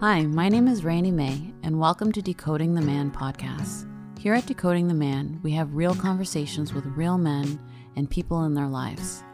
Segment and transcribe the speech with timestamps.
[0.00, 3.90] Hi, my name is Randy May, and welcome to Decoding the Man podcast.
[4.16, 7.58] Here at Decoding the Man, we have real conversations with real men
[7.96, 9.24] and people in their lives.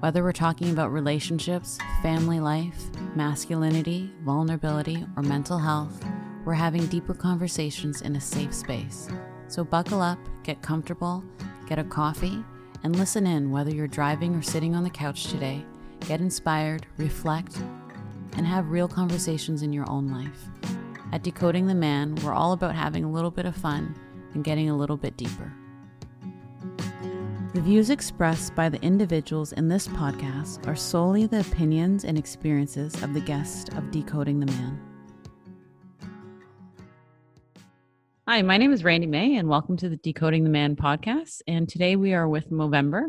[0.00, 6.04] Whether we're talking about relationships, family life, masculinity, vulnerability, or mental health,
[6.44, 9.06] we're having deeper conversations in a safe space.
[9.46, 11.22] So buckle up, get comfortable,
[11.68, 12.44] get a coffee,
[12.82, 15.64] and listen in whether you're driving or sitting on the couch today.
[16.08, 17.60] Get inspired, reflect,
[18.36, 20.48] and have real conversations in your own life.
[21.12, 23.94] At Decoding the Man, we're all about having a little bit of fun
[24.34, 25.52] and getting a little bit deeper.
[27.52, 33.02] The views expressed by the individuals in this podcast are solely the opinions and experiences
[33.02, 34.80] of the guest of Decoding the Man.
[38.28, 41.42] Hi, my name is Randy May, and welcome to the Decoding the Man podcast.
[41.48, 43.06] And today we are with Movember,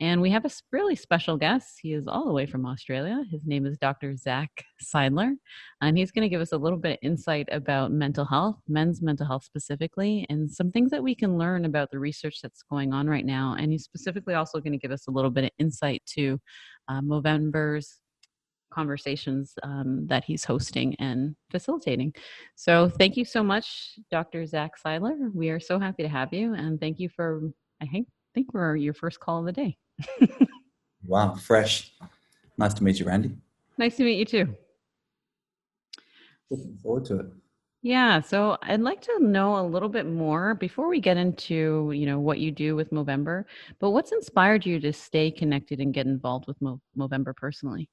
[0.00, 1.78] and we have a really special guest.
[1.80, 3.22] He is all the way from Australia.
[3.30, 4.16] His name is Dr.
[4.16, 4.50] Zac
[4.82, 5.34] Seidler,
[5.80, 9.02] and he's going to give us a little bit of insight about mental health, men's
[9.02, 12.92] mental health specifically, and some things that we can learn about the research that's going
[12.92, 13.54] on right now.
[13.58, 16.40] And he's specifically also going to give us a little bit of insight to
[16.88, 18.00] uh, Movember's
[18.72, 22.12] conversations um, that he's hosting and facilitating.
[22.56, 24.44] So thank you so much, Dr.
[24.46, 25.32] Zac Seidler.
[25.32, 27.42] We are so happy to have you, and thank you for,
[27.80, 29.76] I think, think we're your first call of the day.
[31.06, 31.92] wow, fresh.
[32.56, 33.36] Nice to meet you, Randy.
[33.78, 34.54] Nice to meet you too.
[36.50, 37.26] Looking forward to it.
[37.82, 42.06] Yeah, so I'd like to know a little bit more before we get into, you
[42.06, 43.44] know, what you do with Movember,
[43.78, 47.90] but what's inspired you to stay connected and get involved with Mo- Movember personally?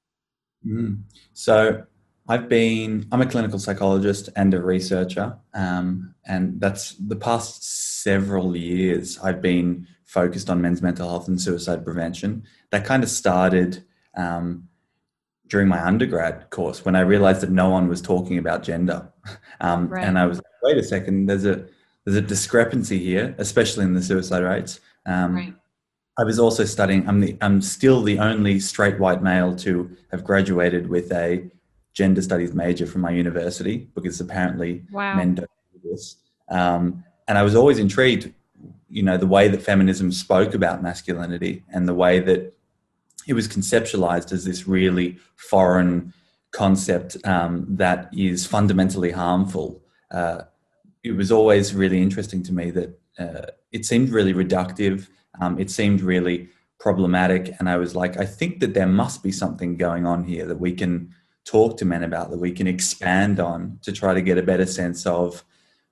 [0.66, 1.02] Mm.
[1.34, 1.84] So
[2.26, 5.36] I've been, I'm a clinical psychologist and a researcher.
[5.52, 11.40] Um, and that's the past several years I've been focused on men's mental health and
[11.40, 12.44] suicide prevention.
[12.70, 13.82] That kind of started
[14.14, 14.68] um,
[15.48, 19.08] during my undergrad course when I realized that no one was talking about gender.
[19.60, 20.04] Um, right.
[20.04, 21.64] And I was, like, wait a second, there's a,
[22.04, 24.80] there's a discrepancy here, especially in the suicide rates.
[25.06, 25.54] Um, right.
[26.18, 27.08] I was also studying.
[27.08, 27.38] I'm the.
[27.40, 31.48] I'm still the only straight white male to have graduated with a
[31.94, 35.14] gender studies major from my university because apparently wow.
[35.14, 36.16] men don't do this.
[36.48, 38.32] Um, and I was always intrigued,
[38.92, 42.54] you know, the way that feminism spoke about masculinity and the way that
[43.26, 46.12] it was conceptualized as this really foreign
[46.50, 49.82] concept um, that is fundamentally harmful.
[50.10, 50.42] Uh,
[51.02, 55.08] it was always really interesting to me that uh, it seemed really reductive
[55.40, 56.48] um, it seemed really
[56.78, 57.54] problematic.
[57.58, 60.60] And I was like, I think that there must be something going on here that
[60.60, 61.14] we can
[61.44, 64.66] talk to men about, that we can expand on to try to get a better
[64.66, 65.44] sense of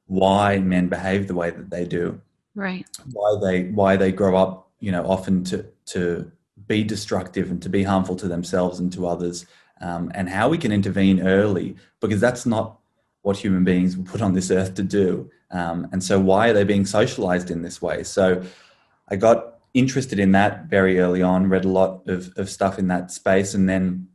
[0.06, 2.21] why men behave the way that they do.
[2.55, 2.87] Right.
[3.12, 6.31] Why they why they grow up, you know, often to to
[6.66, 9.47] be destructive and to be harmful to themselves and to others,
[9.81, 12.78] um, and how we can intervene early because that's not
[13.22, 15.31] what human beings were put on this earth to do.
[15.50, 18.03] Um, and so, why are they being socialized in this way?
[18.03, 18.43] So,
[19.09, 22.88] I got interested in that very early on, read a lot of, of stuff in
[22.88, 24.09] that space, and then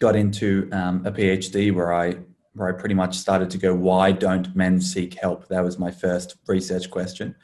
[0.00, 2.16] got into um, a PhD where I
[2.54, 5.46] where I pretty much started to go, why don't men seek help?
[5.48, 7.34] That was my first research question,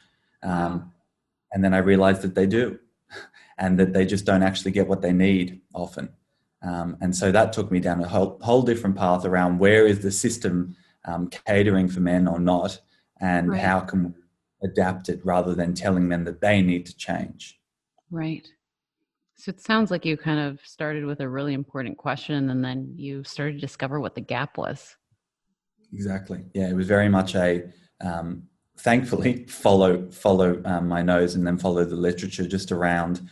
[0.43, 0.91] um,
[1.51, 2.79] and then I realized that they do,
[3.57, 6.09] and that they just don't actually get what they need often.
[6.61, 9.99] Um, and so that took me down a whole, whole different path around where is
[9.99, 12.79] the system um, catering for men or not,
[13.19, 13.61] and right.
[13.61, 14.11] how can we
[14.63, 17.59] adapt it rather than telling them that they need to change.
[18.09, 18.47] Right.
[19.35, 22.93] So it sounds like you kind of started with a really important question and then
[22.95, 24.95] you started to discover what the gap was.
[25.91, 26.45] Exactly.
[26.53, 27.69] Yeah, it was very much a
[28.01, 28.43] um,
[28.77, 33.27] thankfully follow follow um, my nose and then follow the literature just around.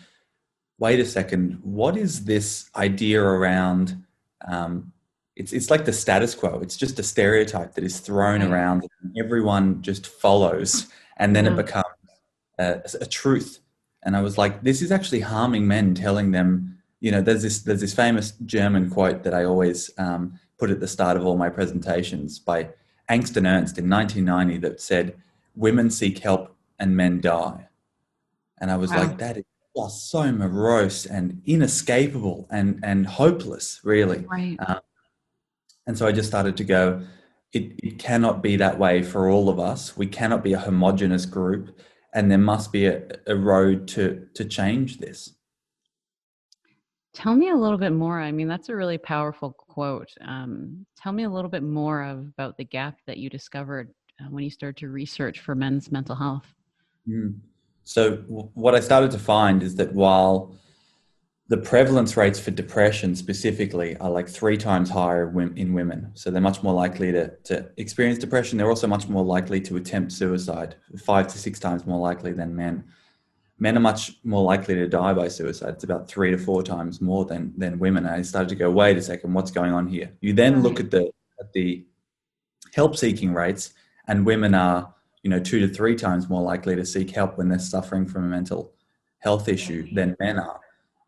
[0.80, 4.04] Wait a second, what is this idea around?
[4.48, 4.92] Um,
[5.36, 6.60] it's it's like the status quo.
[6.62, 8.88] It's just a stereotype that is thrown around.
[9.02, 10.88] And everyone just follows
[11.22, 11.52] and then yeah.
[11.52, 11.86] it becomes
[12.60, 13.60] a, a, truth
[14.04, 17.60] and i was like this is actually harming men telling them you know there's this
[17.60, 21.38] there's this famous german quote that i always um, put at the start of all
[21.38, 22.68] my presentations by
[23.10, 25.16] angst and ernst in 1990 that said
[25.56, 27.68] women seek help and men die
[28.60, 29.00] and i was wow.
[29.00, 29.44] like that is
[29.76, 34.58] just so morose and inescapable and and hopeless really right.
[34.60, 34.80] Um,
[35.88, 37.02] and so i just started to go
[37.54, 39.98] it, it cannot be that way for all of us.
[39.98, 41.80] We cannot be a homogenous group,
[42.14, 45.34] and there must be a, a road to to change this.
[47.14, 48.22] Tell me a little bit more.
[48.22, 50.10] I mean, that's a really powerful quote.
[50.22, 53.94] Um, tell me a little bit more of, about the gap that you discovered
[54.30, 56.54] when you started to research for men's mental health.
[57.08, 57.40] Mm.
[57.84, 60.56] So, w- what I started to find is that while
[61.52, 66.10] the prevalence rates for depression specifically are like three times higher in women.
[66.14, 68.58] So they're much more likely to, to experience depression.
[68.58, 72.56] They're also much more likely to attempt suicide, five to six times more likely than
[72.56, 72.86] men.
[73.60, 75.74] Men are much more likely to die by suicide.
[75.74, 78.06] It's about three to four times more than, than women.
[78.06, 80.10] And I started to go, wait a second, what's going on here?
[80.22, 81.86] You then look at the at the
[82.74, 83.74] help seeking rates,
[84.12, 84.94] and women are,
[85.24, 88.26] you know, two to three times more likely to seek help when they're suffering from
[88.26, 88.74] a mental
[89.20, 90.60] health issue than men are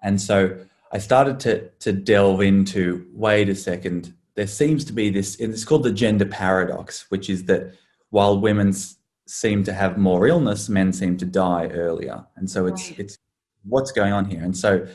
[0.04, 0.58] and so
[0.92, 5.66] I started to, to delve into wait a second, there seems to be this, it's
[5.66, 7.74] called the gender paradox, which is that
[8.10, 8.74] while women
[9.26, 12.26] seem to have more illness, men seem to die earlier.
[12.36, 13.00] And so it's, right.
[13.00, 13.18] it's
[13.64, 14.44] what's going on here.
[14.44, 14.86] And so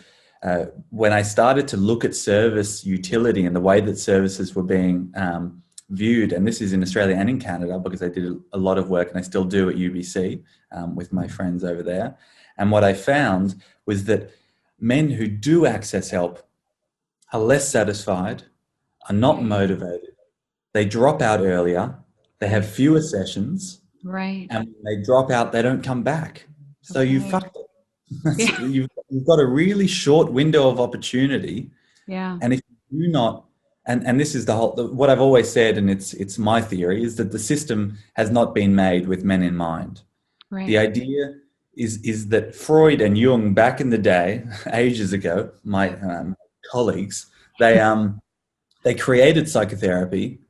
[0.42, 4.62] uh, when I started to look at service utility and the way that services were
[4.62, 8.58] being um, viewed, and this is in Australia and in Canada because I did a
[8.58, 10.42] lot of work and I still do at UBC
[10.72, 12.16] um, with my friends over there.
[12.56, 14.30] And what I found was that
[14.78, 16.46] men who do access help
[17.32, 18.44] are less satisfied,
[19.08, 20.10] are not motivated,
[20.74, 21.96] they drop out earlier,
[22.38, 24.46] they have fewer sessions, right?
[24.50, 26.46] And when they drop out, they don't come back.
[26.82, 27.10] So okay.
[27.10, 27.66] you fucked it.
[28.38, 28.60] Yeah.
[28.66, 31.70] you've, you've got a really short window of opportunity.
[32.06, 32.38] Yeah.
[32.40, 32.60] And if
[32.90, 33.47] you do not,
[33.88, 36.60] and, and this is the whole, the, what I've always said, and it's, it's my
[36.60, 40.02] theory, is that the system has not been made with men in mind.
[40.50, 40.66] Right.
[40.66, 41.34] The idea
[41.74, 46.36] is is that Freud and Jung back in the day, ages ago, my um,
[46.70, 47.26] colleagues,
[47.58, 48.20] they um
[48.84, 50.40] they created psychotherapy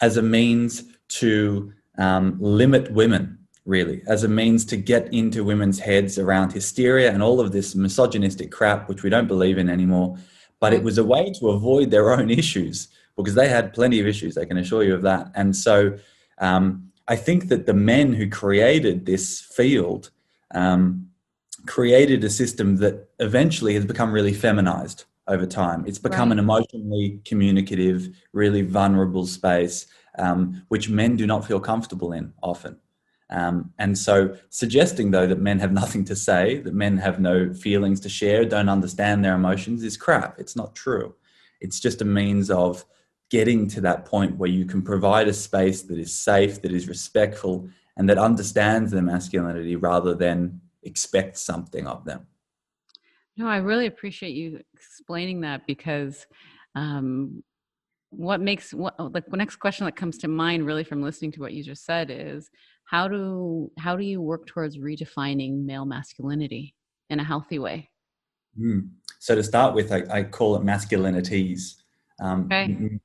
[0.00, 5.78] as a means to um, limit women, really, as a means to get into women's
[5.78, 10.16] heads around hysteria and all of this misogynistic crap, which we don't believe in anymore.
[10.60, 14.06] But it was a way to avoid their own issues because they had plenty of
[14.06, 14.36] issues.
[14.36, 15.30] I can assure you of that.
[15.34, 15.98] And so,
[16.38, 20.10] um, I think that the men who created this field
[20.54, 21.08] um,
[21.66, 25.84] created a system that eventually has become really feminized over time.
[25.86, 26.38] It's become right.
[26.38, 29.86] an emotionally communicative, really vulnerable space,
[30.18, 32.76] um, which men do not feel comfortable in often.
[33.30, 37.52] Um, and so, suggesting though that men have nothing to say, that men have no
[37.52, 40.38] feelings to share, don't understand their emotions is crap.
[40.38, 41.14] It's not true.
[41.60, 42.84] It's just a means of
[43.30, 46.88] getting to that point where you can provide a space that is safe, that is
[46.88, 52.26] respectful, and that understands their masculinity rather than expect something of them.
[53.36, 56.26] No, I really appreciate you explaining that because
[56.74, 57.42] um,
[58.10, 61.40] what makes what like the next question that comes to mind really from listening to
[61.40, 62.50] what you just said is
[62.88, 66.74] how do how do you work towards redefining male masculinity
[67.10, 67.90] in a healthy way?
[68.58, 68.88] Mm.
[69.18, 71.74] So to start with, I, I call it masculinities.
[72.18, 72.64] Um, okay.
[72.64, 73.00] m-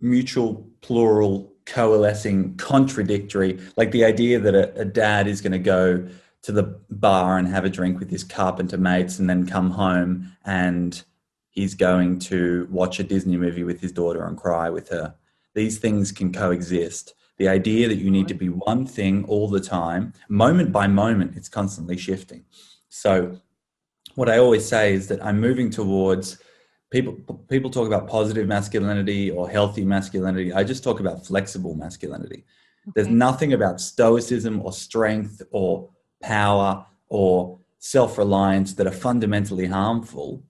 [0.00, 3.60] mutual plural coalescing, contradictory.
[3.76, 6.08] Like the idea that a, a dad is going to go
[6.42, 10.32] to the bar and have a drink with his carpenter mates and then come home
[10.44, 11.04] and
[11.50, 15.14] he's going to watch a Disney movie with his daughter and cry with her.
[15.54, 17.14] These things can coexist.
[17.38, 21.36] The idea that you need to be one thing all the time, moment by moment,
[21.36, 22.44] it's constantly shifting.
[22.88, 23.38] So,
[24.14, 26.38] what I always say is that I'm moving towards
[26.90, 27.14] people
[27.48, 30.52] people talk about positive masculinity or healthy masculinity.
[30.52, 32.44] I just talk about flexible masculinity.
[32.84, 32.92] Okay.
[32.96, 35.88] there's nothing about stoicism or strength or
[36.20, 40.42] power or self-reliance that are fundamentally harmful.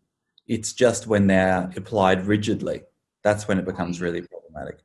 [0.46, 2.82] It's just when they're applied rigidly
[3.22, 4.78] that's when it becomes really problematic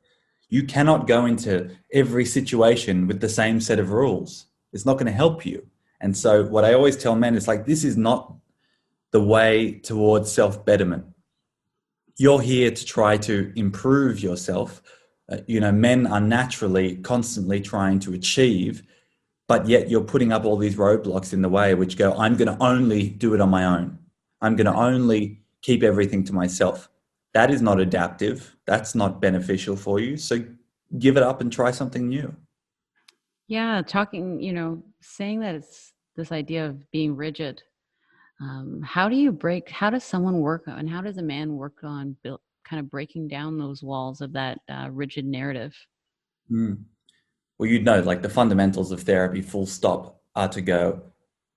[0.48, 5.06] you cannot go into every situation with the same set of rules it's not going
[5.06, 5.66] to help you
[6.00, 8.34] and so what i always tell men is like this is not
[9.10, 11.04] the way towards self-betterment
[12.18, 14.82] you're here to try to improve yourself.
[15.30, 18.82] Uh, you know, men are naturally constantly trying to achieve,
[19.46, 22.54] but yet you're putting up all these roadblocks in the way, which go, I'm going
[22.54, 23.98] to only do it on my own.
[24.40, 26.88] I'm going to only keep everything to myself.
[27.34, 28.56] That is not adaptive.
[28.66, 30.16] That's not beneficial for you.
[30.16, 30.44] So
[30.98, 32.34] give it up and try something new.
[33.46, 37.62] Yeah, talking, you know, saying that it's this idea of being rigid
[38.40, 41.78] um, how do you break how does someone work on how does a man work
[41.82, 45.74] on build, kind of breaking down those walls of that uh, rigid narrative
[46.50, 46.78] mm.
[47.58, 51.00] well you'd know like the fundamentals of therapy full stop are to go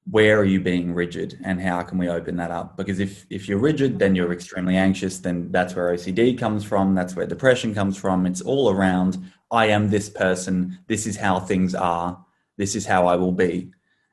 [0.10, 3.48] where are you being rigid and how can we open that up because if if
[3.48, 7.74] you're rigid then you're extremely anxious then that's where ocd comes from that's where depression
[7.74, 12.26] comes from it's all around i am this person this is how things are
[12.58, 13.72] this is how i will be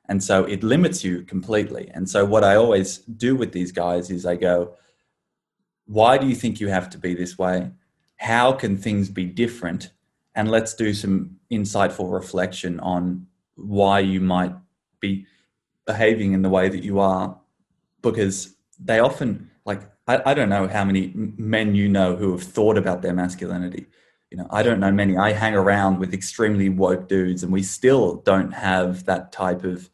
[0.09, 1.91] and so it limits you completely.
[1.93, 4.75] And so what I always do with these guys is I go,
[5.85, 7.71] why do you think you have to be this way?
[8.17, 9.93] How can things be different?
[10.35, 13.27] And let's do some insightful reflection on
[13.57, 14.55] why you might
[15.01, 15.27] be
[15.89, 17.37] behaving in the way that you are.
[18.03, 22.43] Because they often like I, I don't know how many men you know who have
[22.43, 23.87] thought about their masculinity
[24.31, 27.63] you know i don't know many i hang around with extremely woke dudes and we
[27.63, 29.91] still don't have that type of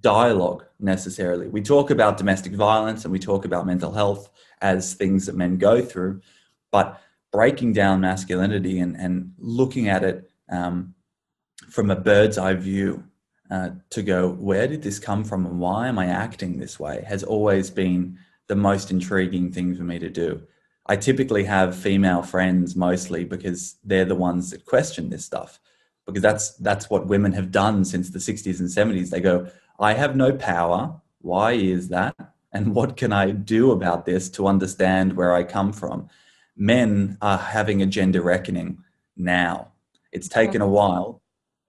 [0.00, 5.26] dialogue necessarily we talk about domestic violence and we talk about mental health as things
[5.26, 6.20] that men go through
[6.70, 7.00] but
[7.32, 10.94] breaking down masculinity and, and looking at it um,
[11.68, 13.02] from a bird's eye view
[13.50, 17.04] uh, to go where did this come from and why am i acting this way?
[17.06, 20.42] has always been the most intriguing thing for me to do.
[20.86, 25.58] I typically have female friends mostly because they're the ones that question this stuff
[26.06, 29.48] because that's that's what women have done since the 60s and 70s they go
[29.78, 31.00] I have no power.
[31.20, 32.14] Why is that?
[32.52, 36.08] And what can I do about this to understand where I come from?
[36.56, 38.78] Men are having a gender reckoning
[39.16, 39.72] now.
[40.12, 41.20] It's taken a while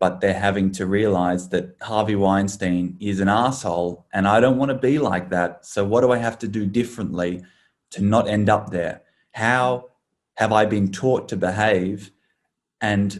[0.05, 4.69] but they're having to realize that Harvey Weinstein is an asshole and I don't want
[4.69, 7.43] to be like that so what do I have to do differently
[7.91, 9.01] to not end up there
[9.35, 9.89] how
[10.35, 12.11] have I been taught to behave?
[12.81, 13.19] And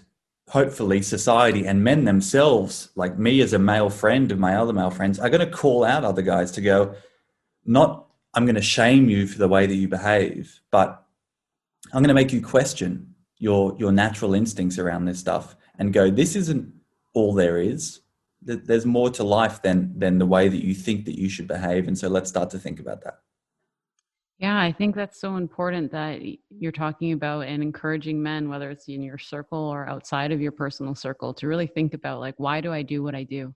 [0.50, 4.92] hopefully, society and men themselves, like me as a male friend of my other male
[4.92, 6.96] friends, are going to call out other guys to go,
[7.66, 11.06] not I'm going to shame you for the way that you behave, but
[11.94, 16.10] I'm going to make you question your your natural instincts around this stuff and go,
[16.10, 16.74] this isn't
[17.16, 18.02] all there is.
[18.44, 21.48] that There's more to life than than the way that you think that you should
[21.48, 23.20] behave, and so let's start to think about that.
[24.38, 26.20] Yeah, I think that's so important that
[26.50, 30.52] you're talking about and encouraging men, whether it's in your circle or outside of your
[30.52, 33.56] personal circle, to really think about like, why do I do what I do?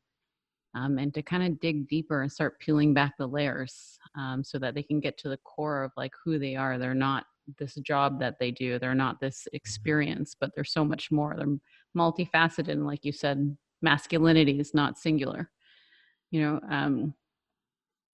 [0.75, 4.57] Um, and to kind of dig deeper and start peeling back the layers um, so
[4.59, 6.77] that they can get to the core of like who they are.
[6.77, 7.25] They're not
[7.57, 11.35] this job that they do, they're not this experience, but they're so much more.
[11.35, 11.57] They're
[11.97, 12.69] multifaceted.
[12.69, 15.49] And like you said, masculinity is not singular.
[16.31, 17.13] You know, um,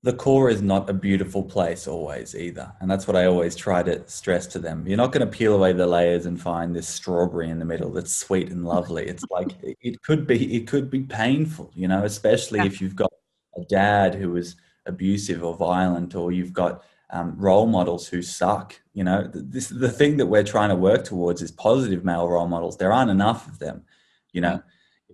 [0.05, 2.71] the core is not a beautiful place always either.
[2.79, 4.87] And that's what I always try to stress to them.
[4.87, 7.91] You're not going to peel away the layers and find this strawberry in the middle
[7.91, 9.07] that's sweet and lovely.
[9.07, 12.65] It's like it could be it could be painful, you know, especially yeah.
[12.65, 13.11] if you've got
[13.57, 14.55] a dad who is
[14.85, 18.79] abusive or violent or you've got um, role models who suck.
[18.95, 22.47] You know, this the thing that we're trying to work towards is positive male role
[22.47, 22.77] models.
[22.77, 23.83] There aren't enough of them,
[24.31, 24.63] you know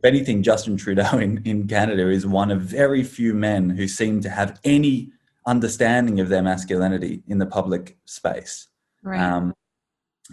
[0.01, 4.19] if anything, Justin Trudeau in, in Canada is one of very few men who seem
[4.21, 5.11] to have any
[5.45, 8.67] understanding of their masculinity in the public space.
[9.03, 9.19] Right.
[9.19, 9.53] Um,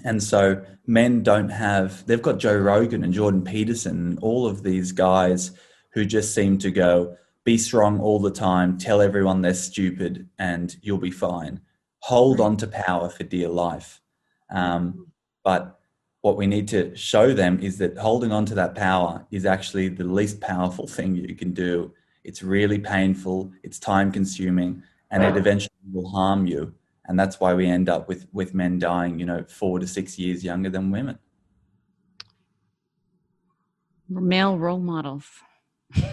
[0.04, 4.62] and so men don't have, they've got Joe Rogan and Jordan Peterson and all of
[4.62, 5.50] these guys
[5.92, 10.76] who just seem to go, be strong all the time, tell everyone they're stupid, and
[10.82, 11.60] you'll be fine.
[12.08, 14.00] Hold on to power for dear life.
[14.48, 15.08] Um,
[15.44, 15.78] but
[16.22, 19.88] what we need to show them is that holding on to that power is actually
[19.90, 21.92] the least powerful thing you can do.
[22.24, 26.72] It's really painful, it's time consuming, and it eventually will harm you.
[27.04, 30.18] And that's why we end up with, with men dying, you know, four to six
[30.18, 31.18] years younger than women.
[34.08, 35.26] Male role models.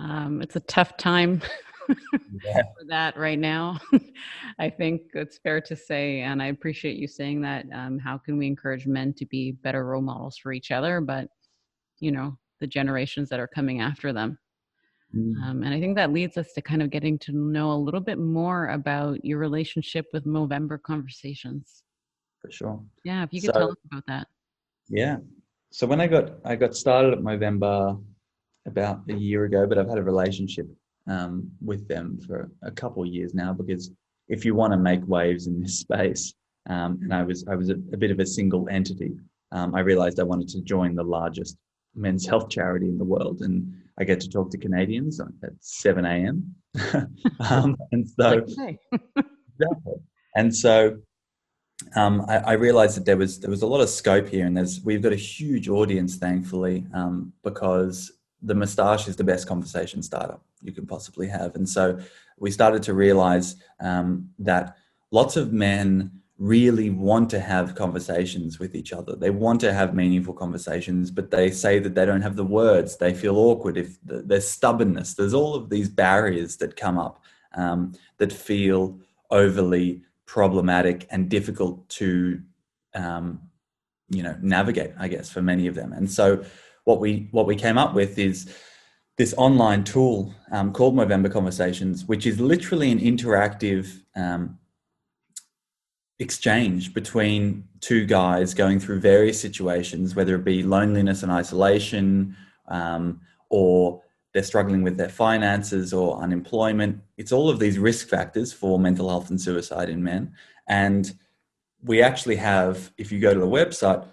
[0.00, 1.42] um, it's a tough time
[1.88, 2.62] yeah.
[2.78, 3.78] for that right now.
[4.58, 7.66] I think it's fair to say, and I appreciate you saying that.
[7.72, 11.28] Um, how can we encourage men to be better role models for each other, but
[12.00, 14.38] you know, the generations that are coming after them?
[15.14, 15.42] Mm.
[15.42, 18.00] Um, and I think that leads us to kind of getting to know a little
[18.00, 21.82] bit more about your relationship with Movember Conversations.
[22.40, 22.82] For sure.
[23.04, 24.26] Yeah, if you could so, tell us about that.
[24.88, 25.18] Yeah.
[25.70, 28.02] So when I got I got started at Movember
[28.66, 30.66] about a year ago, but I've had a relationship
[31.06, 33.90] um, with them for a couple of years now because
[34.28, 36.34] if you want to make waves in this space,
[36.68, 39.12] um, and I was I was a, a bit of a single entity,
[39.50, 41.56] um, I realized I wanted to join the largest
[41.94, 45.28] men's health charity in the world, and I get to talk to Canadians at
[45.60, 46.54] 7 a.m.
[47.50, 48.78] um, and so, exactly.
[50.36, 50.98] and so
[51.96, 54.56] um, I, I, realized that there was there was a lot of scope here, and
[54.56, 60.02] there's we've got a huge audience, thankfully, um, because the moustache is the best conversation
[60.02, 61.54] starter you can possibly have.
[61.56, 61.98] And so
[62.38, 64.76] we started to realize um, that
[65.10, 69.14] lots of men really want to have conversations with each other.
[69.14, 72.96] They want to have meaningful conversations, but they say that they don't have the words.
[72.96, 75.14] They feel awkward if there's stubbornness.
[75.14, 77.22] There's all of these barriers that come up
[77.54, 78.98] um, that feel
[79.30, 82.42] overly problematic and difficult to,
[82.94, 83.40] um,
[84.08, 84.92] you know, navigate.
[84.98, 85.92] I guess for many of them.
[85.92, 86.44] And so
[86.84, 88.52] what we what we came up with is
[89.18, 94.58] this online tool um, called Movember Conversations, which is literally an interactive um,
[96.18, 102.36] exchange between two guys going through various situations, whether it be loneliness and isolation,
[102.68, 104.02] um, or
[104.32, 107.02] they're struggling with their finances or unemployment.
[107.18, 110.32] It's all of these risk factors for mental health and suicide in men.
[110.66, 111.12] And
[111.82, 114.06] we actually have, if you go to the website,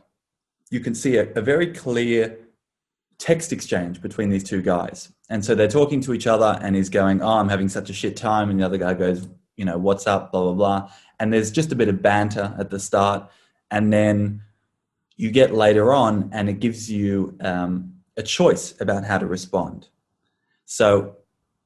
[0.70, 2.38] you can see a, a very clear
[3.20, 5.12] text exchange between these two guys.
[5.30, 7.94] And so they're talking to each other, and he's going, Oh, I'm having such a
[7.94, 8.50] shit time.
[8.50, 10.92] And the other guy goes, You know, what's up, blah, blah, blah.
[11.20, 13.30] And there's just a bit of banter at the start.
[13.70, 14.42] And then
[15.18, 19.90] you get later on, and it gives you um, a choice about how to respond.
[20.66, 21.18] So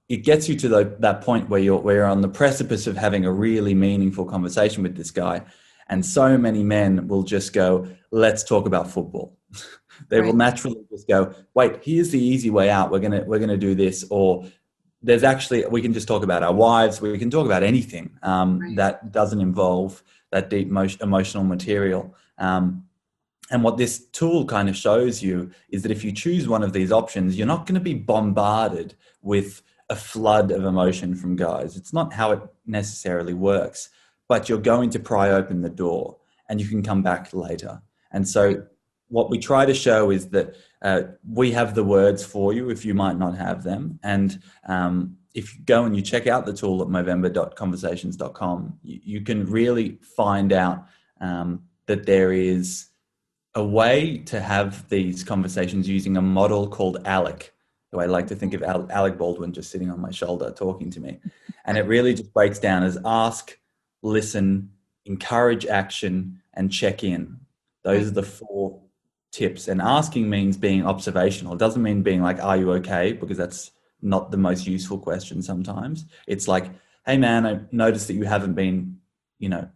[0.10, 2.98] it gets you to the, that point where you're, where you're on the precipice of
[2.98, 5.44] having a really meaningful conversation with this guy.
[5.88, 9.38] And so many men will just go, let's talk about football.
[10.14, 10.28] they right.
[10.28, 12.92] will naturally just go, wait, here's the easy way out.
[12.92, 14.46] We're gonna we're gonna do this, or
[15.02, 17.02] there's actually we can just talk about our wives.
[17.02, 18.76] We can talk about anything um, right.
[18.76, 22.16] that doesn't involve that deep emotional material.
[22.38, 22.86] Um,
[23.50, 26.74] and what this tool kind of shows you is that if you choose one of
[26.74, 28.94] these options, you're not going to be bombarded
[29.24, 31.76] with a flood of emotion from guys.
[31.76, 33.90] It's not how it necessarily works,
[34.30, 36.18] but you're going to pry open the door
[36.50, 37.82] and you can come back later.
[38.12, 38.64] And so
[39.14, 42.84] what we try to show is that uh, we have the words for you if
[42.84, 44.00] you might not have them.
[44.02, 49.22] And um, if you go and you check out the tool at movember.conversations.com, you, you
[49.22, 50.88] can really find out
[51.22, 52.88] um, that there is
[53.54, 57.52] a way to have these conversations using a model called ALEC.
[57.92, 61.00] So I like to think of Alec Baldwin just sitting on my shoulder talking to
[61.00, 61.20] me.
[61.66, 63.58] And it really just breaks down as ask,
[64.02, 64.70] listen,
[65.06, 67.40] encourage action, and check in.
[67.86, 68.82] Those are the four
[69.34, 69.68] tips.
[69.68, 71.54] And asking means being observational.
[71.54, 73.14] It doesn't mean being like, are you okay?
[73.14, 73.72] Because that's
[74.02, 76.06] not the most useful question sometimes.
[76.28, 76.70] It's like,
[77.06, 78.98] hey man, I noticed that you haven't been,
[79.40, 79.68] you know,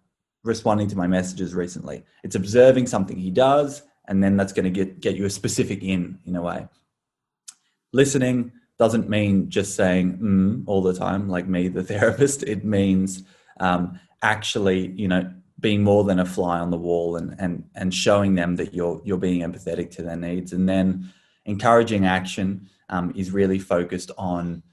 [0.44, 2.04] responding to my messages recently.
[2.24, 5.84] It's observing something he does, and then that's going to get, get you a specific
[5.84, 6.68] in in a way.
[7.92, 12.44] Listening doesn't mean just saying mm all the time, like me, the therapist.
[12.44, 13.24] It means
[13.60, 17.94] um, actually, you know, being more than a fly on the wall and and and
[17.94, 20.54] showing them that you're you're being empathetic to their needs.
[20.54, 21.12] And then
[21.46, 24.64] encouraging action um, is really focused on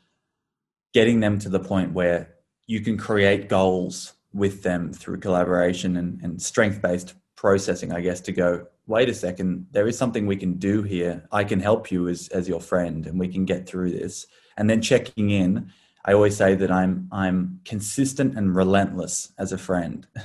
[0.93, 2.35] getting them to the point where
[2.67, 8.21] you can create goals with them through collaboration and, and strength based processing i guess
[8.21, 11.27] to go wait a second there is something we can do here.
[11.33, 14.27] I can help you as as your friend and we can get through this.
[14.57, 15.73] And then checking in
[16.05, 20.07] i always say that i'm i'm consistent and relentless as a friend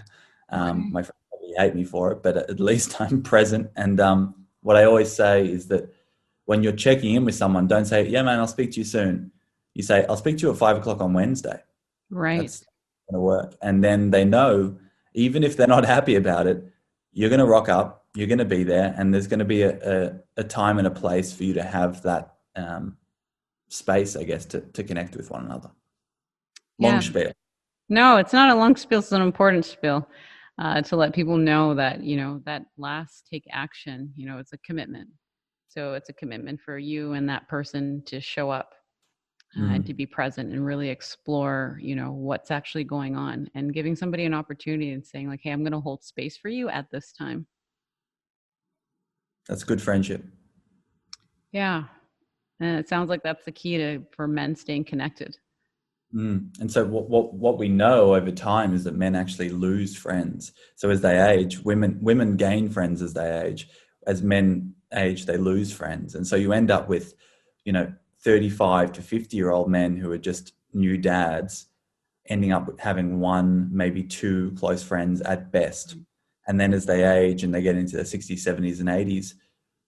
[0.51, 3.69] Um, my friends probably hate me for it, but at least I'm present.
[3.75, 5.93] And um, what I always say is that
[6.45, 9.31] when you're checking in with someone, don't say, "Yeah, man, I'll speak to you soon."
[9.73, 11.61] You say, "I'll speak to you at five o'clock on Wednesday."
[12.09, 12.41] Right.
[12.41, 12.65] That's
[13.09, 14.77] going to work, and then they know,
[15.13, 16.63] even if they're not happy about it,
[17.13, 18.05] you're going to rock up.
[18.15, 20.87] You're going to be there, and there's going to be a, a, a time and
[20.87, 22.97] a place for you to have that um,
[23.67, 25.69] space, I guess, to to connect with one another.
[26.79, 26.99] Long yeah.
[26.99, 27.31] spiel.
[27.89, 28.99] No, it's not a long spiel.
[28.99, 30.07] It's an important spiel
[30.59, 34.53] uh, to let people know that you know that last take action you know it's
[34.53, 35.09] a commitment.
[35.69, 38.73] So it's a commitment for you and that person to show up
[39.55, 39.75] uh, mm.
[39.75, 43.95] and to be present and really explore you know what's actually going on and giving
[43.95, 46.89] somebody an opportunity and saying like hey i'm going to hold space for you at
[46.91, 47.47] this time.
[49.47, 50.23] That's good friendship.
[51.51, 51.85] Yeah.
[52.59, 55.37] And it sounds like that's the key to for men staying connected
[56.13, 56.59] Mm.
[56.59, 60.53] And so, what, what what we know over time is that men actually lose friends.
[60.75, 63.67] So as they age, women women gain friends as they age.
[64.07, 67.13] As men age, they lose friends, and so you end up with,
[67.63, 67.93] you know,
[68.23, 71.67] thirty-five to fifty-year-old men who are just new dads,
[72.25, 75.95] ending up having one, maybe two close friends at best.
[76.47, 79.35] And then as they age and they get into their sixties, seventies, and eighties,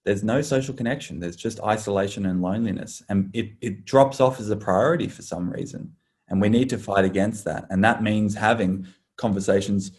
[0.04, 1.20] there's no social connection.
[1.20, 5.50] There's just isolation and loneliness, and it it drops off as a priority for some
[5.50, 5.96] reason
[6.32, 7.68] and we need to fight against that.
[7.70, 9.92] And that means having conversations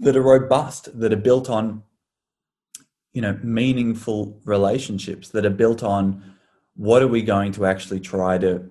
[0.00, 1.82] that are robust, that are built on,
[3.12, 6.34] you know, meaningful relationships, that are built on
[6.76, 8.70] what are we going to actually try to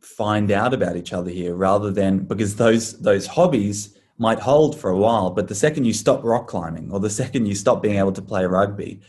[0.00, 4.90] find out about each other here rather than because those those hobbies might hold for
[4.90, 7.96] a while but the second you stop rock climbing or the second you stop being
[7.96, 9.00] able to play rugby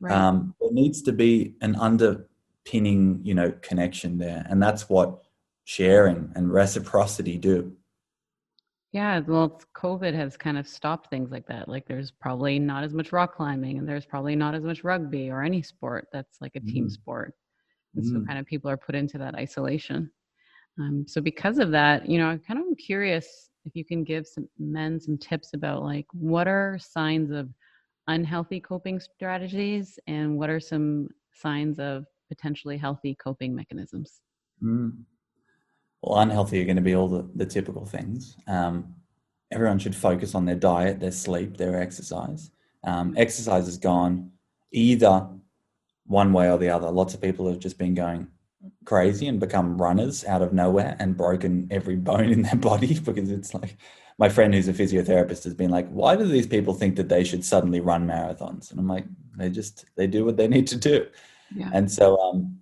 [0.00, 0.12] right.
[0.12, 5.22] um, there needs to be an underpinning you know connection there and that's what
[5.64, 7.76] sharing and reciprocity do.
[8.92, 11.66] Yeah, well, COVID has kind of stopped things like that.
[11.66, 15.30] Like, there's probably not as much rock climbing, and there's probably not as much rugby
[15.30, 16.90] or any sport that's like a team mm.
[16.90, 17.32] sport.
[17.94, 18.12] And mm.
[18.12, 20.10] so, kind of people are put into that isolation.
[20.78, 24.04] Um, so, because of that, you know, I'm kind of am curious if you can
[24.04, 27.48] give some men some tips about like what are signs of
[28.08, 34.20] unhealthy coping strategies and what are some signs of potentially healthy coping mechanisms.
[34.62, 35.04] Mm.
[36.02, 38.36] Well, unhealthy are going to be all the, the typical things.
[38.46, 38.94] Um,
[39.52, 42.50] everyone should focus on their diet, their sleep, their exercise.
[42.84, 44.32] Um, exercise has gone
[44.72, 45.28] either
[46.06, 46.90] one way or the other.
[46.90, 48.26] Lots of people have just been going
[48.84, 53.30] crazy and become runners out of nowhere and broken every bone in their body because
[53.30, 53.76] it's like
[54.18, 57.24] my friend who's a physiotherapist has been like, why do these people think that they
[57.24, 58.70] should suddenly run marathons?
[58.70, 61.06] And I'm like, they just they do what they need to do.
[61.54, 61.70] Yeah.
[61.72, 62.61] And so um,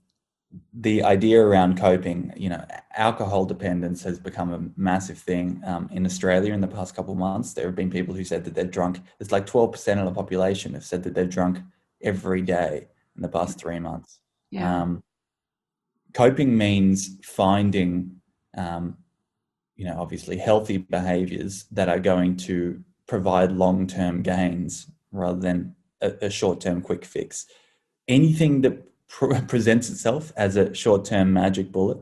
[0.72, 2.64] the idea around coping, you know,
[2.96, 7.18] alcohol dependence has become a massive thing um, in Australia in the past couple of
[7.18, 7.52] months.
[7.52, 9.00] There have been people who said that they're drunk.
[9.20, 11.58] It's like 12% of the population have said that they're drunk
[12.02, 14.20] every day in the past three months.
[14.50, 14.82] Yeah.
[14.82, 15.04] Um,
[16.14, 18.16] coping means finding,
[18.56, 18.96] um,
[19.76, 25.76] you know, obviously healthy behaviors that are going to provide long term gains rather than
[26.00, 27.46] a, a short term quick fix.
[28.08, 28.89] Anything that
[29.48, 31.98] presents itself as a short-term magic bullet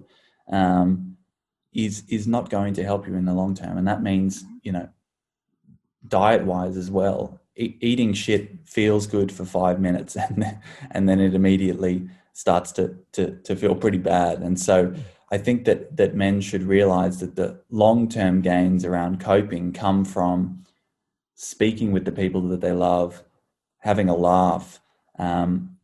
[0.50, 1.16] um,
[1.72, 4.72] is is not going to help you in the long term, and that means you
[4.72, 4.88] know
[6.06, 7.40] diet-wise as well.
[7.56, 10.58] E- eating shit feels good for five minutes, and
[10.90, 14.40] and then it immediately starts to, to to feel pretty bad.
[14.40, 14.94] And so,
[15.30, 20.64] I think that that men should realize that the long-term gains around coping come from
[21.34, 23.22] speaking with the people that they love,
[23.78, 24.80] having a laugh,
[25.18, 25.76] um,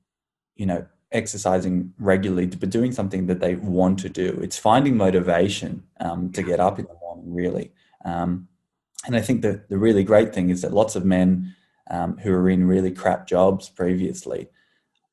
[0.56, 4.38] you know, exercising regularly, but doing something that they want to do.
[4.42, 7.72] It's finding motivation um, to get up in the morning, really.
[8.04, 8.48] Um,
[9.06, 11.54] and I think that the really great thing is that lots of men
[11.90, 14.48] um, who are in really crap jobs previously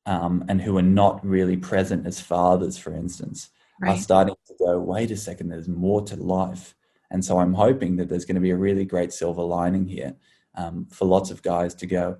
[0.06, 3.96] um, and who are not really present as fathers, for instance, right.
[3.96, 6.74] are starting to go, wait a second, there's more to life.
[7.10, 10.14] And so I'm hoping that there's going to be a really great silver lining here
[10.54, 12.16] um, for lots of guys to go,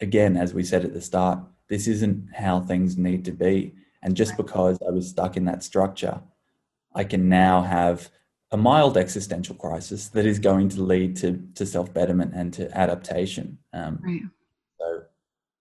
[0.00, 3.74] again, as we said at the start, this isn't how things need to be.
[4.02, 6.20] And just because I was stuck in that structure,
[6.94, 8.10] I can now have
[8.52, 12.70] a mild existential crisis that is going to lead to, to self betterment and to
[12.76, 13.58] adaptation.
[13.72, 14.20] Um, right.
[14.78, 15.02] So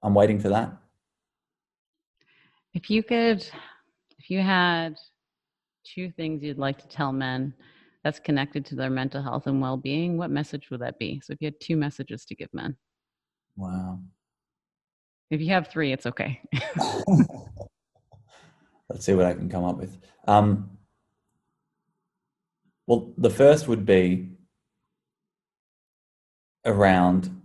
[0.03, 0.77] I'm waiting for that.
[2.73, 3.47] If you could,
[4.19, 4.97] if you had
[5.83, 7.53] two things you'd like to tell men
[8.03, 11.21] that's connected to their mental health and well being, what message would that be?
[11.23, 12.75] So if you had two messages to give men.
[13.55, 13.99] Wow.
[15.29, 16.41] If you have three, it's okay.
[18.89, 19.97] Let's see what I can come up with.
[20.27, 20.77] Um,
[22.85, 24.29] well, the first would be
[26.65, 27.41] around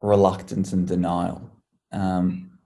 [0.00, 1.50] reluctance and denial.
[1.92, 2.58] Um,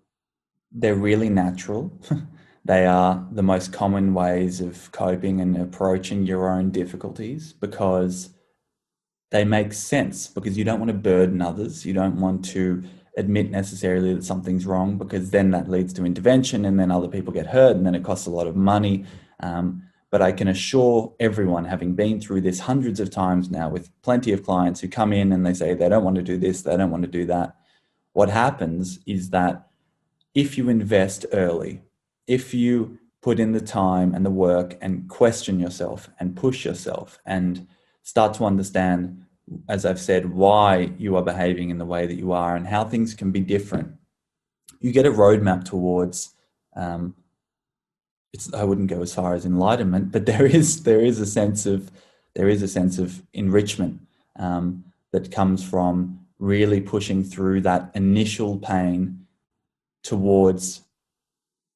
[0.72, 1.92] they're really natural.
[2.64, 8.30] they are the most common ways of coping and approaching your own difficulties because
[9.30, 11.85] they make sense because you don't want to burden others.
[11.85, 12.85] You don't want to
[13.16, 17.33] admit necessarily that something's wrong because then that leads to intervention and then other people
[17.33, 19.05] get hurt and then it costs a lot of money.
[19.40, 23.90] Um, but I can assure everyone, having been through this hundreds of times now with
[24.02, 26.62] plenty of clients who come in and they say they don't want to do this,
[26.62, 27.57] they don't want to do that.
[28.12, 29.68] What happens is that
[30.35, 31.83] if you invest early,
[32.26, 37.18] if you put in the time and the work and question yourself and push yourself
[37.26, 37.66] and
[38.02, 39.25] start to understand
[39.68, 42.85] as I've said, why you are behaving in the way that you are and how
[42.85, 43.92] things can be different.
[44.80, 46.35] You get a roadmap towards.
[46.74, 47.14] Um,
[48.32, 51.66] it's, I wouldn't go as far as enlightenment, but there is there is a sense
[51.66, 51.90] of
[52.35, 54.00] there is a sense of enrichment
[54.37, 59.26] um, that comes from really pushing through that initial pain
[60.02, 60.82] towards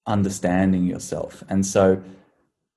[0.07, 1.43] understanding yourself.
[1.49, 2.03] And so,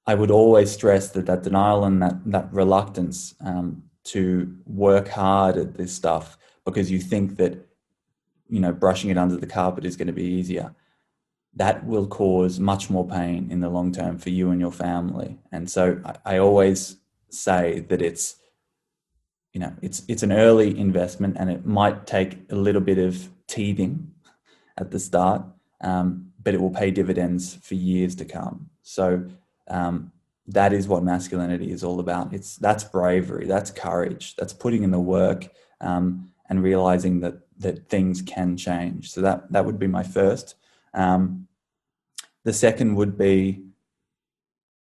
[0.06, 5.58] I would always stress that that denial and that that reluctance um, to work hard
[5.58, 7.68] at this stuff because you think that
[8.50, 10.76] you know brushing it under the carpet is going to be easier.
[11.56, 15.40] That will cause much more pain in the long term for you and your family.
[15.52, 16.98] And so i, I always
[17.30, 18.36] say that it's
[19.54, 23.30] you know it's it's an early investment and it might take a little bit of
[23.48, 24.12] teething
[24.78, 25.44] at the start
[25.82, 28.70] um, but it will pay dividends for years to come.
[28.82, 29.26] So
[29.68, 30.12] um,
[30.48, 32.34] that is what masculinity is all about.
[32.34, 35.50] It's that's bravery, that's courage, that's putting in the work
[35.82, 39.12] um, and realizing that that things can change.
[39.12, 40.56] So that that would be my first.
[40.94, 41.48] Um,
[42.44, 43.64] the second would be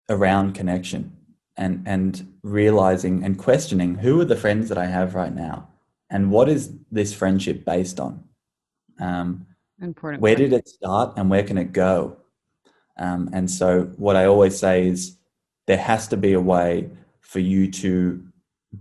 [0.07, 1.15] around connection
[1.57, 5.69] and and realizing and questioning who are the friends that I have right now
[6.09, 8.23] and what is this friendship based on.
[8.99, 9.45] Um,
[9.81, 10.21] Important.
[10.21, 12.17] Where did it start and where can it go?
[12.97, 15.17] Um, and so what I always say is
[15.69, 18.23] there has to be a way for you to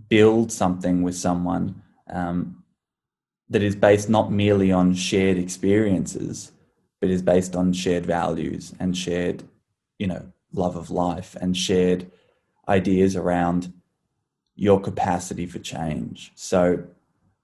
[0.07, 2.63] build something with someone um,
[3.47, 6.51] that is based not merely on shared experiences,
[6.99, 9.43] but is based on shared values and shared,
[9.99, 12.09] you know, love of life and shared
[12.67, 13.71] ideas around
[14.55, 16.31] your capacity for change.
[16.33, 16.83] So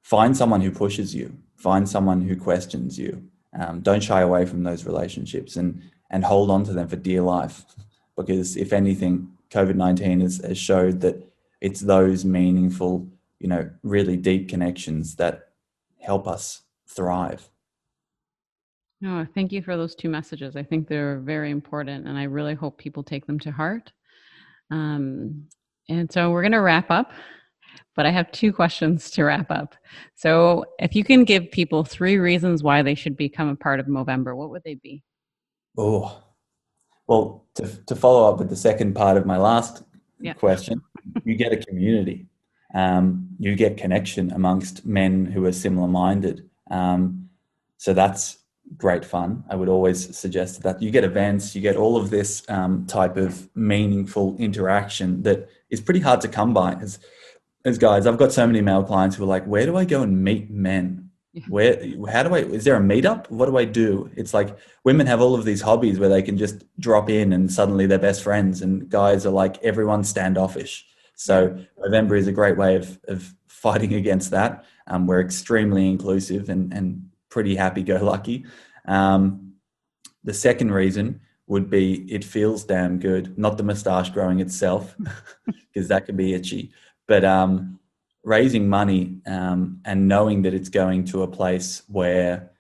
[0.02, 3.30] find someone who pushes you, find someone who questions you.
[3.54, 7.22] Um, don't shy away from those relationships and and hold on to them for dear
[7.22, 7.64] life,
[8.18, 11.16] because if anything, COVID nineteen has, has showed that
[11.62, 13.08] it's those meaningful,
[13.40, 15.50] you know, really deep connections that
[16.00, 17.50] help us thrive.
[19.06, 20.56] Oh, thank you for those two messages.
[20.56, 23.94] I think they're very important, and I really hope people take them to heart.
[24.72, 25.48] Um,
[25.90, 27.12] and so we're going to wrap up,
[27.96, 29.76] but I have two questions to wrap up.
[30.16, 33.86] So, if you can give people three reasons why they should become a part of
[33.86, 35.04] Movember, what would they be?
[35.78, 36.25] Oh,
[37.08, 39.84] well, to, to follow up with the second part of my last
[40.20, 40.34] yeah.
[40.34, 40.82] question,
[41.24, 42.28] you get a community.
[42.74, 46.50] Um, you get connection amongst men who are similar minded.
[46.70, 47.30] Um,
[47.78, 48.40] so that's
[48.78, 49.44] great fun.
[49.50, 53.18] I would always suggest that you get events, you get all of this um, type
[53.18, 56.74] of meaningful interaction that is pretty hard to come by.
[56.74, 57.00] As
[57.64, 60.04] as guys, I've got so many male clients who are like, "Where do I go
[60.04, 61.05] and meet men?
[61.48, 61.78] Where?
[62.10, 62.40] How do I?
[62.40, 63.30] Is there a meetup?
[63.30, 66.38] What do I do?" It's like women have all of these hobbies where they can
[66.38, 70.86] just drop in and suddenly they're best friends, and guys are like everyone's standoffish.
[71.16, 74.66] So Movember is a great way of of fighting against that.
[74.88, 78.46] Um, we're extremely inclusive and and pretty happy go lucky.
[78.88, 79.56] Um,
[80.24, 84.96] the second reason would be it feels damn good, not the moustache growing itself,
[85.46, 86.72] because that can be itchy,
[87.08, 87.80] but um,
[88.26, 92.52] raising money um, and knowing that it's going to a place where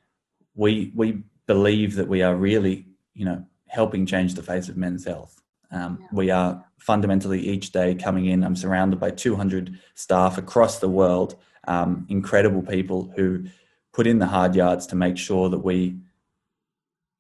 [0.53, 5.05] we we believe that we are really, you know, helping change the face of men's
[5.05, 5.41] health.
[5.71, 6.07] Um, yeah.
[6.11, 8.43] We are fundamentally each day coming in.
[8.43, 11.35] I'm surrounded by 200 staff across the world,
[11.67, 13.45] um, incredible people who
[13.91, 15.97] put in the hard yards to make sure that we,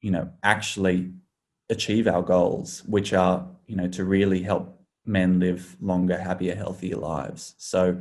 [0.01, 1.11] you know, actually
[1.69, 6.97] achieve our goals, which are, you know, to really help men live longer, happier, healthier
[6.97, 7.55] lives.
[7.57, 7.99] So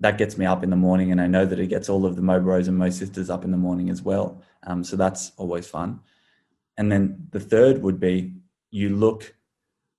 [0.00, 2.16] that gets me up in the morning, and I know that it gets all of
[2.16, 4.42] the Mo Bros and Mo Sisters up in the morning as well.
[4.64, 6.00] Um, so that's always fun.
[6.76, 8.34] And then the third would be
[8.70, 9.34] you look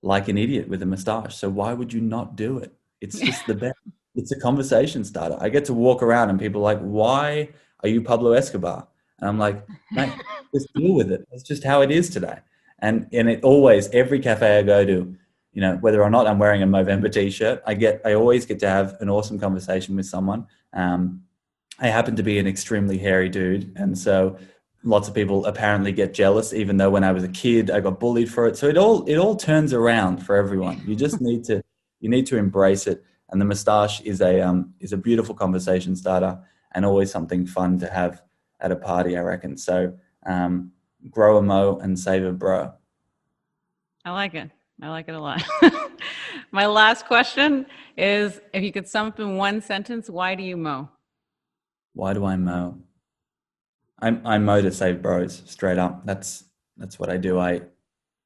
[0.01, 1.35] like an idiot with a mustache.
[1.35, 2.73] So why would you not do it?
[3.01, 3.77] It's just the best.
[4.15, 5.38] It's a conversation starter.
[5.39, 7.49] I get to walk around and people are like, why
[7.83, 8.88] are you Pablo Escobar?
[9.19, 10.13] And I'm like, mate,
[10.53, 11.27] just deal with it.
[11.31, 12.39] It's just how it is today.
[12.79, 15.15] And and it always every cafe I go to,
[15.60, 18.60] you know, whether or not I'm wearing a Movember t-shirt, I get I always get
[18.60, 20.48] to have an awesome conversation with someone.
[20.72, 21.24] Um,
[21.80, 24.38] I happen to be an extremely hairy dude, and so
[24.86, 26.54] lots of people apparently get jealous.
[26.54, 28.56] Even though when I was a kid, I got bullied for it.
[28.56, 30.82] So it all it all turns around for everyone.
[30.88, 31.62] You just need to
[32.00, 33.04] you need to embrace it.
[33.30, 36.39] And the moustache is a um, is a beautiful conversation starter
[36.72, 38.22] and always something fun to have
[38.62, 39.58] at a party, I reckon.
[39.58, 39.91] So
[40.26, 40.72] um,
[41.10, 42.72] grow a mo and save a bro.
[44.06, 44.52] I like it.
[44.81, 45.43] I like it a lot.
[46.51, 47.65] My last question
[47.97, 50.89] is if you could sum up in one sentence, why do you mow?
[51.93, 52.77] Why do I mow?
[53.99, 56.05] I'm I mow to save bros, straight up.
[56.05, 56.45] That's
[56.77, 57.39] that's what I do.
[57.39, 57.61] I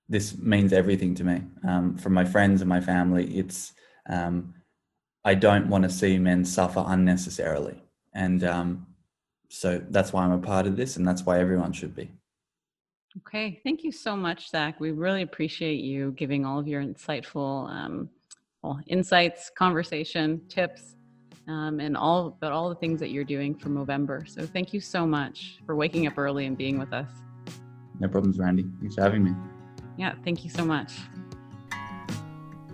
[0.08, 1.42] this means everything to me.
[1.68, 3.74] Um, from my friends and my family, it's
[4.08, 4.54] um,
[5.26, 7.82] I don't want to see men suffer unnecessarily.
[8.14, 8.88] And um,
[9.50, 12.12] so that's why I'm a part of this, and that's why everyone should be.
[13.20, 14.80] Okay, thank you so much, Zac.
[14.80, 18.10] We really appreciate you giving all of your insightful um,
[18.64, 20.96] well, insights, conversation, tips,
[21.48, 24.28] um, and all about all the things that you're doing for Movember.
[24.28, 27.10] So thank you so much for waking up early and being with us.
[28.00, 28.66] No problems, Randy.
[28.80, 29.32] Thanks for having me.
[29.98, 30.94] Yeah, thank you so much.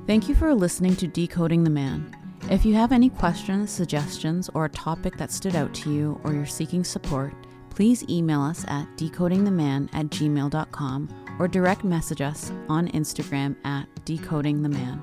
[0.08, 2.16] Thank you for listening to Decoding the Man.
[2.50, 6.34] If you have any questions, suggestions, or a topic that stood out to you or
[6.34, 7.34] you're seeking support,
[7.80, 11.08] please email us at decodingtheman at gmail.com
[11.40, 15.02] or direct message us on Instagram at decodingtheman.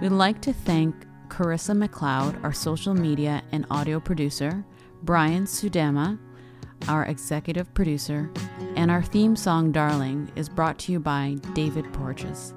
[0.00, 0.96] We'd like to thank
[1.28, 4.64] Carissa McLeod, our social media and audio producer,
[5.04, 6.18] Brian Sudama,
[6.88, 8.28] our executive producer,
[8.74, 12.52] and our theme song, Darling, is brought to you by David Porches.